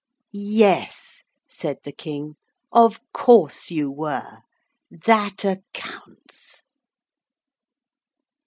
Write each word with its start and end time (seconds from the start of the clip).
'Yes,' 0.31 1.21
said 1.47 1.77
the 1.83 1.91
King, 1.91 2.35
'of 2.71 2.99
course 3.13 3.69
you 3.69 3.91
were. 3.91 4.39
That 4.89 5.45
accounts!' 5.45 6.63